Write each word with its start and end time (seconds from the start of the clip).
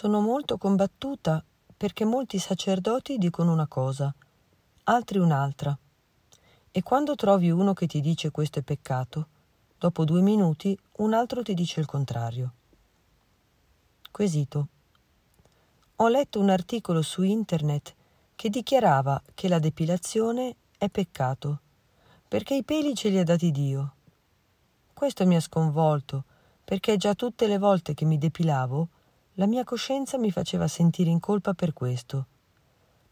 Sono 0.00 0.20
molto 0.20 0.58
combattuta 0.58 1.44
perché 1.76 2.04
molti 2.04 2.38
sacerdoti 2.38 3.18
dicono 3.18 3.50
una 3.50 3.66
cosa, 3.66 4.14
altri 4.84 5.18
un'altra. 5.18 5.76
E 6.70 6.82
quando 6.84 7.16
trovi 7.16 7.50
uno 7.50 7.74
che 7.74 7.88
ti 7.88 8.00
dice 8.00 8.30
questo 8.30 8.60
è 8.60 8.62
peccato, 8.62 9.26
dopo 9.76 10.04
due 10.04 10.20
minuti 10.20 10.78
un 10.98 11.14
altro 11.14 11.42
ti 11.42 11.52
dice 11.52 11.80
il 11.80 11.86
contrario. 11.86 12.52
Quesito. 14.12 14.68
Ho 15.96 16.06
letto 16.06 16.38
un 16.38 16.50
articolo 16.50 17.02
su 17.02 17.24
internet 17.24 17.96
che 18.36 18.50
dichiarava 18.50 19.20
che 19.34 19.48
la 19.48 19.58
depilazione 19.58 20.54
è 20.78 20.88
peccato, 20.88 21.58
perché 22.28 22.54
i 22.54 22.62
peli 22.62 22.94
ce 22.94 23.08
li 23.08 23.18
ha 23.18 23.24
dati 23.24 23.50
Dio. 23.50 23.94
Questo 24.94 25.26
mi 25.26 25.34
ha 25.34 25.40
sconvolto, 25.40 26.22
perché 26.62 26.96
già 26.96 27.16
tutte 27.16 27.48
le 27.48 27.58
volte 27.58 27.94
che 27.94 28.04
mi 28.04 28.16
depilavo 28.16 28.90
la 29.38 29.46
mia 29.46 29.62
coscienza 29.62 30.18
mi 30.18 30.32
faceva 30.32 30.66
sentire 30.66 31.10
in 31.10 31.20
colpa 31.20 31.54
per 31.54 31.72
questo, 31.72 32.26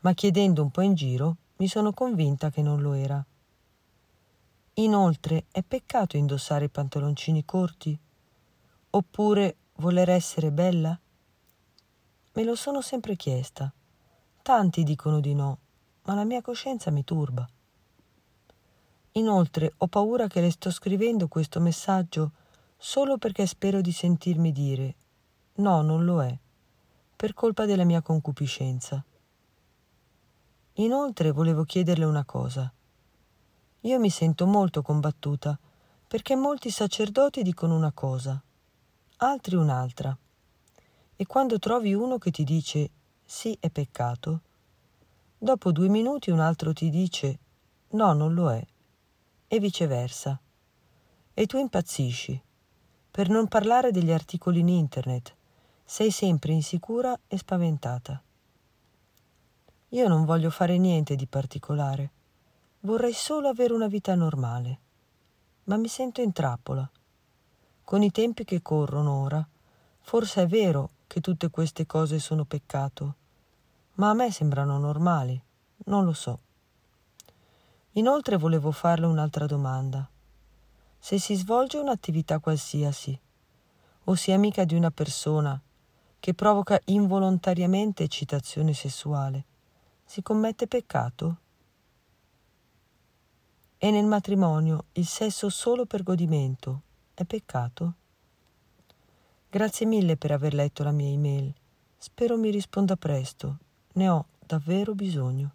ma 0.00 0.12
chiedendo 0.12 0.60
un 0.60 0.70
po' 0.72 0.80
in 0.80 0.94
giro 0.94 1.36
mi 1.58 1.68
sono 1.68 1.92
convinta 1.92 2.50
che 2.50 2.62
non 2.62 2.82
lo 2.82 2.94
era. 2.94 3.24
Inoltre 4.74 5.44
è 5.52 5.62
peccato 5.62 6.16
indossare 6.16 6.68
pantaloncini 6.68 7.44
corti? 7.44 7.96
Oppure 8.90 9.56
voler 9.76 10.10
essere 10.10 10.50
bella? 10.50 10.98
Me 12.32 12.42
lo 12.42 12.56
sono 12.56 12.80
sempre 12.80 13.14
chiesta. 13.14 13.72
Tanti 14.42 14.82
dicono 14.82 15.20
di 15.20 15.32
no, 15.32 15.58
ma 16.02 16.14
la 16.14 16.24
mia 16.24 16.42
coscienza 16.42 16.90
mi 16.90 17.04
turba. 17.04 17.48
Inoltre 19.12 19.74
ho 19.76 19.86
paura 19.86 20.26
che 20.26 20.40
le 20.40 20.50
sto 20.50 20.72
scrivendo 20.72 21.28
questo 21.28 21.60
messaggio 21.60 22.32
solo 22.76 23.16
perché 23.16 23.46
spero 23.46 23.80
di 23.80 23.92
sentirmi 23.92 24.50
dire 24.50 24.94
No, 25.58 25.80
non 25.80 26.04
lo 26.04 26.22
è, 26.22 26.38
per 27.16 27.32
colpa 27.32 27.64
della 27.64 27.84
mia 27.84 28.02
concupiscenza. 28.02 29.02
Inoltre 30.74 31.30
volevo 31.30 31.64
chiederle 31.64 32.04
una 32.04 32.26
cosa. 32.26 32.70
Io 33.80 33.98
mi 33.98 34.10
sento 34.10 34.44
molto 34.44 34.82
combattuta 34.82 35.58
perché 36.06 36.36
molti 36.36 36.70
sacerdoti 36.70 37.42
dicono 37.42 37.74
una 37.74 37.90
cosa, 37.92 38.38
altri 39.18 39.56
un'altra. 39.56 40.14
E 41.16 41.26
quando 41.26 41.58
trovi 41.58 41.94
uno 41.94 42.18
che 42.18 42.30
ti 42.30 42.44
dice 42.44 42.90
sì 43.24 43.56
è 43.58 43.70
peccato, 43.70 44.40
dopo 45.38 45.72
due 45.72 45.88
minuti 45.88 46.30
un 46.30 46.40
altro 46.40 46.74
ti 46.74 46.90
dice 46.90 47.38
no, 47.92 48.12
non 48.12 48.34
lo 48.34 48.52
è, 48.52 48.62
e 49.48 49.58
viceversa. 49.58 50.38
E 51.32 51.46
tu 51.46 51.56
impazzisci, 51.56 52.42
per 53.10 53.30
non 53.30 53.48
parlare 53.48 53.90
degli 53.90 54.12
articoli 54.12 54.60
in 54.60 54.68
internet 54.68 55.35
sei 55.88 56.10
sempre 56.10 56.52
insicura 56.52 57.16
e 57.28 57.38
spaventata. 57.38 58.20
Io 59.90 60.08
non 60.08 60.24
voglio 60.24 60.50
fare 60.50 60.78
niente 60.78 61.14
di 61.14 61.28
particolare. 61.28 62.10
Vorrei 62.80 63.12
solo 63.12 63.46
avere 63.46 63.72
una 63.72 63.86
vita 63.86 64.16
normale. 64.16 64.78
Ma 65.64 65.76
mi 65.76 65.86
sento 65.86 66.20
in 66.20 66.32
trappola. 66.32 66.90
Con 67.84 68.02
i 68.02 68.10
tempi 68.10 68.44
che 68.44 68.62
corrono 68.62 69.22
ora, 69.22 69.46
forse 70.00 70.42
è 70.42 70.46
vero 70.48 70.90
che 71.06 71.20
tutte 71.20 71.50
queste 71.50 71.86
cose 71.86 72.18
sono 72.18 72.44
peccato, 72.44 73.14
ma 73.94 74.10
a 74.10 74.14
me 74.14 74.32
sembrano 74.32 74.78
normali, 74.78 75.40
non 75.84 76.04
lo 76.04 76.12
so. 76.12 76.40
Inoltre 77.92 78.36
volevo 78.36 78.72
farle 78.72 79.06
un'altra 79.06 79.46
domanda. 79.46 80.06
Se 80.98 81.20
si 81.20 81.36
svolge 81.36 81.78
un'attività 81.78 82.40
qualsiasi, 82.40 83.18
o 84.04 84.14
si 84.16 84.32
è 84.32 84.34
amica 84.34 84.64
di 84.64 84.74
una 84.74 84.90
persona 84.90 85.60
che 86.26 86.34
provoca 86.34 86.80
involontariamente 86.86 88.02
eccitazione 88.02 88.74
sessuale, 88.74 89.44
si 90.04 90.22
commette 90.22 90.66
peccato? 90.66 91.36
E 93.78 93.90
nel 93.92 94.06
matrimonio 94.06 94.86
il 94.94 95.06
sesso 95.06 95.48
solo 95.50 95.86
per 95.86 96.02
godimento 96.02 96.80
è 97.14 97.22
peccato? 97.22 97.92
Grazie 99.48 99.86
mille 99.86 100.16
per 100.16 100.32
aver 100.32 100.52
letto 100.52 100.82
la 100.82 100.90
mia 100.90 101.08
email. 101.08 101.54
Spero 101.96 102.36
mi 102.36 102.50
risponda 102.50 102.96
presto. 102.96 103.58
Ne 103.92 104.08
ho 104.08 104.26
davvero 104.44 104.96
bisogno. 104.96 105.50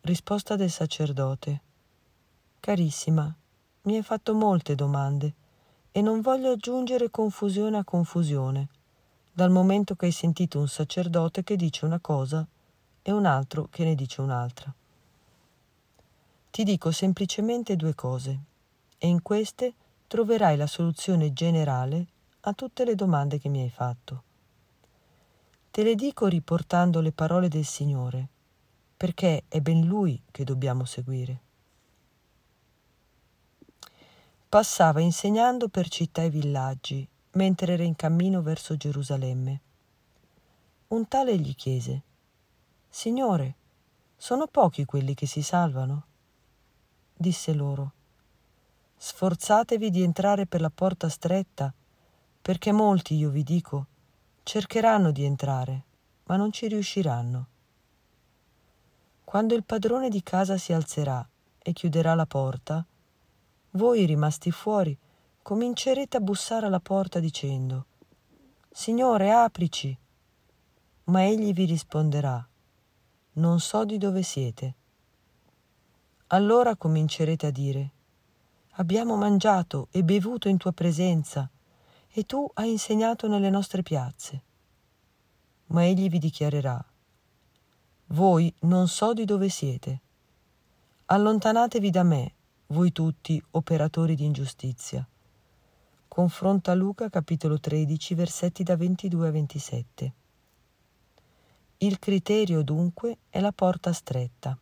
Risposta 0.00 0.56
del 0.56 0.70
sacerdote. 0.70 1.60
Carissima, 2.58 3.36
mi 3.82 3.96
hai 3.96 4.02
fatto 4.02 4.34
molte 4.34 4.74
domande 4.74 5.34
e 5.92 6.00
non 6.00 6.22
voglio 6.22 6.52
aggiungere 6.52 7.10
confusione 7.10 7.76
a 7.76 7.84
confusione 7.84 8.68
dal 9.38 9.50
momento 9.52 9.94
che 9.94 10.06
hai 10.06 10.10
sentito 10.10 10.58
un 10.58 10.66
sacerdote 10.66 11.44
che 11.44 11.54
dice 11.54 11.84
una 11.84 12.00
cosa 12.00 12.44
e 13.00 13.12
un 13.12 13.24
altro 13.24 13.68
che 13.70 13.84
ne 13.84 13.94
dice 13.94 14.20
un'altra. 14.20 14.74
Ti 16.50 16.64
dico 16.64 16.90
semplicemente 16.90 17.76
due 17.76 17.94
cose 17.94 18.40
e 18.98 19.06
in 19.06 19.22
queste 19.22 19.74
troverai 20.08 20.56
la 20.56 20.66
soluzione 20.66 21.32
generale 21.32 22.04
a 22.40 22.52
tutte 22.52 22.84
le 22.84 22.96
domande 22.96 23.38
che 23.38 23.48
mi 23.48 23.62
hai 23.62 23.70
fatto. 23.70 24.22
Te 25.70 25.84
le 25.84 25.94
dico 25.94 26.26
riportando 26.26 27.00
le 27.00 27.12
parole 27.12 27.46
del 27.46 27.64
Signore, 27.64 28.28
perché 28.96 29.44
è 29.46 29.60
ben 29.60 29.86
Lui 29.86 30.20
che 30.32 30.42
dobbiamo 30.42 30.84
seguire. 30.84 31.40
Passava 34.48 34.98
insegnando 34.98 35.68
per 35.68 35.88
città 35.88 36.22
e 36.22 36.28
villaggi 36.28 37.08
mentre 37.38 37.74
era 37.74 37.84
in 37.84 37.94
cammino 37.94 38.42
verso 38.42 38.76
Gerusalemme. 38.76 39.60
Un 40.88 41.06
tale 41.06 41.38
gli 41.38 41.54
chiese, 41.54 42.02
Signore, 42.88 43.54
sono 44.16 44.48
pochi 44.48 44.84
quelli 44.84 45.14
che 45.14 45.26
si 45.26 45.40
salvano? 45.42 46.06
Disse 47.14 47.54
loro, 47.54 47.92
Sforzatevi 48.96 49.88
di 49.88 50.02
entrare 50.02 50.46
per 50.46 50.60
la 50.60 50.70
porta 50.70 51.08
stretta, 51.08 51.72
perché 52.42 52.72
molti, 52.72 53.14
io 53.14 53.30
vi 53.30 53.44
dico, 53.44 53.86
cercheranno 54.42 55.12
di 55.12 55.22
entrare, 55.22 55.84
ma 56.24 56.34
non 56.34 56.50
ci 56.50 56.66
riusciranno. 56.66 57.46
Quando 59.22 59.54
il 59.54 59.62
padrone 59.62 60.08
di 60.08 60.24
casa 60.24 60.58
si 60.58 60.72
alzerà 60.72 61.24
e 61.56 61.72
chiuderà 61.72 62.14
la 62.14 62.26
porta, 62.26 62.84
voi 63.72 64.06
rimasti 64.06 64.50
fuori 64.50 64.98
comincerete 65.48 66.18
a 66.18 66.20
bussare 66.20 66.66
alla 66.66 66.78
porta 66.78 67.20
dicendo 67.20 67.86
Signore, 68.70 69.32
aprici. 69.32 69.98
Ma 71.04 71.24
egli 71.24 71.54
vi 71.54 71.64
risponderà 71.64 72.46
Non 73.32 73.58
so 73.58 73.86
di 73.86 73.96
dove 73.96 74.22
siete. 74.22 74.74
Allora 76.26 76.76
comincerete 76.76 77.46
a 77.46 77.50
dire 77.50 77.90
Abbiamo 78.72 79.16
mangiato 79.16 79.88
e 79.90 80.04
bevuto 80.04 80.50
in 80.50 80.58
tua 80.58 80.72
presenza 80.72 81.48
e 82.10 82.24
tu 82.24 82.46
hai 82.52 82.72
insegnato 82.72 83.26
nelle 83.26 83.48
nostre 83.48 83.82
piazze. 83.82 84.42
Ma 85.68 85.82
egli 85.82 86.10
vi 86.10 86.18
dichiarerà 86.18 86.78
Voi 88.08 88.54
non 88.60 88.86
so 88.86 89.14
di 89.14 89.24
dove 89.24 89.48
siete. 89.48 90.00
Allontanatevi 91.06 91.88
da 91.88 92.02
me, 92.02 92.34
voi 92.66 92.92
tutti 92.92 93.42
operatori 93.52 94.14
di 94.14 94.26
ingiustizia. 94.26 95.08
Confronta 96.08 96.74
Luca 96.74 97.10
capitolo 97.10 97.60
13 97.60 98.14
versetti 98.14 98.62
da 98.64 98.76
22 98.76 99.28
a 99.28 99.30
27. 99.30 100.12
Il 101.76 101.98
criterio 102.00 102.62
dunque 102.62 103.18
è 103.28 103.38
la 103.40 103.52
porta 103.52 103.92
stretta. 103.92 104.58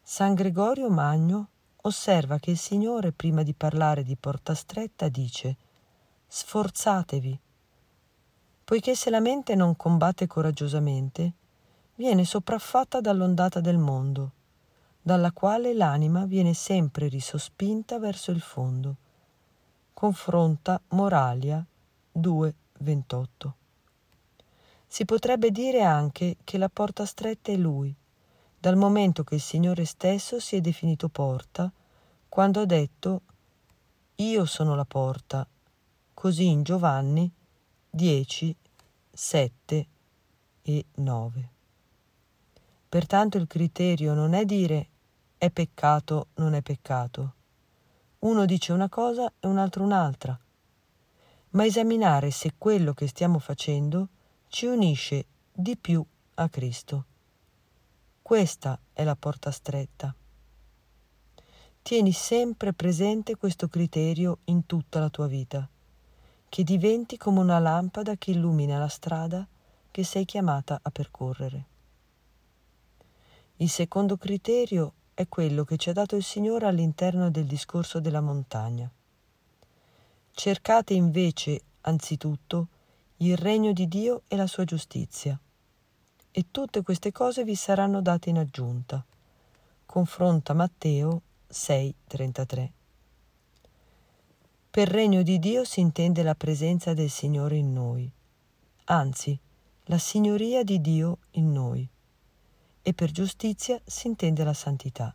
San 0.00 0.34
Gregorio 0.34 0.88
Magno 0.88 1.48
osserva 1.82 2.38
che 2.38 2.52
il 2.52 2.56
Signore 2.56 3.12
prima 3.12 3.42
di 3.42 3.52
parlare 3.52 4.04
di 4.04 4.16
porta 4.16 4.54
stretta 4.54 5.08
dice 5.08 5.56
sforzatevi, 6.28 7.38
poiché 8.64 8.94
se 8.94 9.10
la 9.10 9.20
mente 9.20 9.56
non 9.56 9.76
combatte 9.76 10.26
coraggiosamente, 10.26 11.32
viene 11.96 12.24
sopraffatta 12.24 13.00
dall'ondata 13.00 13.60
del 13.60 13.78
mondo, 13.78 14.30
dalla 15.02 15.32
quale 15.32 15.74
l'anima 15.74 16.24
viene 16.24 16.54
sempre 16.54 17.08
risospinta 17.08 17.98
verso 17.98 18.30
il 18.30 18.40
fondo 18.40 18.96
confronta 19.98 20.80
Moralia 20.90 21.66
2:28. 22.12 23.54
Si 24.86 25.04
potrebbe 25.04 25.50
dire 25.50 25.82
anche 25.82 26.36
che 26.44 26.56
la 26.56 26.68
porta 26.68 27.04
stretta 27.04 27.50
è 27.50 27.56
lui, 27.56 27.92
dal 28.56 28.76
momento 28.76 29.24
che 29.24 29.34
il 29.34 29.40
Signore 29.40 29.84
stesso 29.84 30.38
si 30.38 30.54
è 30.54 30.60
definito 30.60 31.08
porta, 31.08 31.72
quando 32.28 32.60
ha 32.60 32.64
detto 32.64 33.22
Io 34.16 34.44
sono 34.44 34.76
la 34.76 34.84
porta, 34.84 35.44
così 36.14 36.46
in 36.46 36.62
Giovanni 36.62 37.28
10, 37.90 38.54
7 39.10 39.86
e 40.62 40.84
9. 40.94 41.50
Pertanto 42.88 43.36
il 43.36 43.48
criterio 43.48 44.14
non 44.14 44.32
è 44.34 44.44
dire 44.44 44.88
è 45.38 45.50
peccato, 45.50 46.28
non 46.34 46.54
è 46.54 46.62
peccato, 46.62 47.34
uno 48.20 48.44
dice 48.46 48.72
una 48.72 48.88
cosa 48.88 49.32
e 49.38 49.46
un 49.46 49.58
altro 49.58 49.84
un'altra. 49.84 50.38
ma 51.50 51.64
esaminare 51.64 52.30
se 52.30 52.54
quello 52.58 52.92
che 52.92 53.06
stiamo 53.06 53.38
facendo 53.38 54.08
ci 54.48 54.66
unisce 54.66 55.26
di 55.52 55.76
più 55.76 56.04
a 56.34 56.48
Cristo. 56.48 57.04
Questa 58.20 58.78
è 58.92 59.02
la 59.04 59.16
porta 59.16 59.50
stretta. 59.50 60.14
Tieni 61.80 62.12
sempre 62.12 62.74
presente 62.74 63.36
questo 63.36 63.68
criterio 63.68 64.40
in 64.44 64.66
tutta 64.66 64.98
la 64.98 65.08
tua 65.08 65.26
vita, 65.26 65.66
che 66.48 66.64
diventi 66.64 67.16
come 67.16 67.40
una 67.40 67.58
lampada 67.58 68.16
che 68.16 68.32
illumina 68.32 68.78
la 68.78 68.88
strada 68.88 69.46
che 69.90 70.04
sei 70.04 70.24
chiamata 70.26 70.78
a 70.82 70.90
percorrere. 70.90 71.66
Il 73.56 73.70
secondo 73.70 74.16
criterio 74.16 74.92
è 75.18 75.26
quello 75.28 75.64
che 75.64 75.76
ci 75.78 75.90
ha 75.90 75.92
dato 75.92 76.14
il 76.14 76.22
Signore 76.22 76.68
all'interno 76.68 77.28
del 77.28 77.44
discorso 77.44 77.98
della 77.98 78.20
montagna. 78.20 78.88
Cercate 80.30 80.94
invece, 80.94 81.60
anzitutto, 81.80 82.68
il 83.16 83.36
regno 83.36 83.72
di 83.72 83.88
Dio 83.88 84.22
e 84.28 84.36
la 84.36 84.46
sua 84.46 84.62
giustizia, 84.62 85.36
e 86.30 86.44
tutte 86.52 86.82
queste 86.82 87.10
cose 87.10 87.42
vi 87.42 87.56
saranno 87.56 88.00
date 88.00 88.30
in 88.30 88.38
aggiunta. 88.38 89.04
Confronta 89.84 90.54
Matteo 90.54 91.22
6:33. 91.48 92.70
Per 94.70 94.88
regno 94.88 95.22
di 95.22 95.40
Dio 95.40 95.64
si 95.64 95.80
intende 95.80 96.22
la 96.22 96.36
presenza 96.36 96.94
del 96.94 97.10
Signore 97.10 97.56
in 97.56 97.72
noi, 97.72 98.08
anzi, 98.84 99.36
la 99.86 99.98
signoria 99.98 100.62
di 100.62 100.80
Dio 100.80 101.18
in 101.32 101.50
noi 101.50 101.88
e 102.82 102.94
per 102.94 103.10
giustizia 103.10 103.80
si 103.84 104.06
intende 104.06 104.44
la 104.44 104.54
santità. 104.54 105.14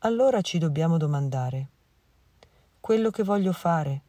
Allora 0.00 0.40
ci 0.42 0.58
dobbiamo 0.58 0.96
domandare, 0.96 1.68
quello 2.80 3.10
che 3.10 3.22
voglio 3.22 3.52
fare, 3.52 4.02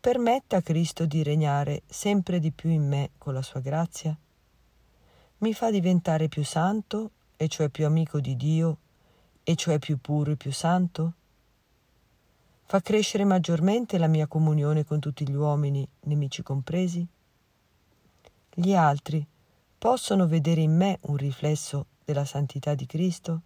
permette 0.00 0.56
a 0.56 0.62
Cristo 0.62 1.06
di 1.06 1.22
regnare 1.22 1.82
sempre 1.86 2.40
di 2.40 2.50
più 2.50 2.70
in 2.70 2.88
me 2.88 3.10
con 3.18 3.34
la 3.34 3.42
sua 3.42 3.60
grazia? 3.60 4.16
Mi 5.38 5.52
fa 5.52 5.70
diventare 5.70 6.28
più 6.28 6.44
santo, 6.44 7.10
e 7.36 7.46
cioè 7.46 7.68
più 7.68 7.86
amico 7.86 8.18
di 8.18 8.36
Dio, 8.36 8.78
e 9.44 9.54
cioè 9.54 9.78
più 9.78 9.98
puro 10.00 10.32
e 10.32 10.36
più 10.36 10.50
santo? 10.50 11.12
Fa 12.64 12.80
crescere 12.80 13.24
maggiormente 13.24 13.98
la 13.98 14.08
mia 14.08 14.26
comunione 14.26 14.84
con 14.84 14.98
tutti 14.98 15.28
gli 15.28 15.34
uomini, 15.34 15.88
nemici 16.00 16.42
compresi? 16.42 17.06
Gli 18.52 18.74
altri, 18.74 19.24
possono 19.78 20.26
vedere 20.26 20.60
in 20.60 20.76
me 20.76 20.98
un 21.02 21.16
riflesso 21.16 21.86
della 22.04 22.24
santità 22.24 22.74
di 22.74 22.84
Cristo? 22.84 23.42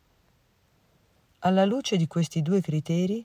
Alla 1.40 1.66
luce 1.66 1.98
di 1.98 2.06
questi 2.06 2.40
due 2.40 2.62
criteri 2.62 3.24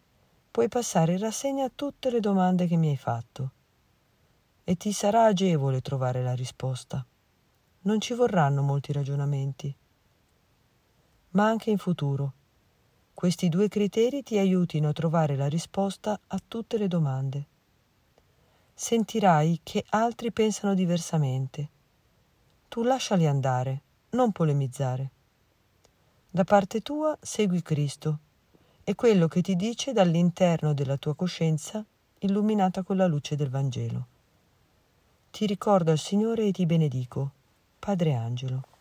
puoi 0.51 0.68
passare 0.68 1.13
in 1.13 1.19
rassegna 1.19 1.71
tutte 1.74 2.12
le 2.12 2.19
domande 2.19 2.68
che 2.68 2.75
mi 2.75 2.89
hai 2.89 2.98
fatto 2.98 3.51
e 4.65 4.75
ti 4.75 4.92
sarà 4.92 5.24
agevole 5.24 5.80
trovare 5.80 6.21
la 6.21 6.33
risposta. 6.33 7.06
Non 7.83 8.01
ci 8.01 8.13
vorranno 8.13 8.62
molti 8.62 8.92
ragionamenti. 8.92 9.74
Ma 11.30 11.48
anche 11.48 11.69
in 11.69 11.77
futuro 11.77 12.33
questi 13.13 13.48
due 13.48 13.69
criteri 13.69 14.21
ti 14.21 14.38
aiutino 14.38 14.89
a 14.89 14.94
trovare 14.94 15.38
la 15.38 15.48
risposta 15.48 16.19
a 16.27 16.42
tutte 16.45 16.77
le 16.77 16.89
domande. 16.89 17.48
Sentirai 18.74 19.62
che 19.63 19.86
altri 19.92 20.33
pensano 20.33 20.74
diversamente 20.74 21.69
tu 22.67 22.83
lasciali 22.83 23.25
andare, 23.25 23.81
non 24.11 24.31
polemizzare. 24.31 25.11
Da 26.29 26.43
parte 26.43 26.81
tua 26.81 27.17
segui 27.21 27.61
Cristo 27.61 28.19
e 28.83 28.95
quello 28.95 29.27
che 29.27 29.41
ti 29.41 29.55
dice 29.55 29.93
dall'interno 29.93 30.73
della 30.73 30.97
tua 30.97 31.15
coscienza 31.15 31.83
illuminata 32.19 32.83
con 32.83 32.97
la 32.97 33.07
luce 33.07 33.35
del 33.35 33.49
Vangelo. 33.49 34.07
Ti 35.31 35.45
ricordo 35.45 35.91
al 35.91 35.97
Signore 35.97 36.47
e 36.47 36.51
ti 36.51 36.65
benedico. 36.65 37.31
Padre 37.79 38.13
Angelo. 38.13 38.76